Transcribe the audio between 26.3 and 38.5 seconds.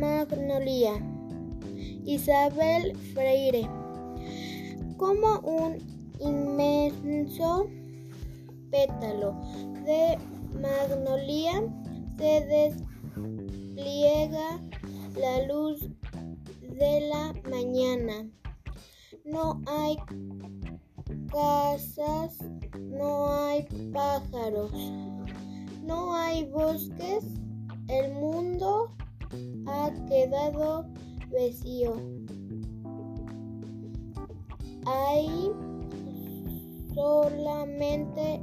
bosques, el mundo ha quedado vacío. Hay solamente.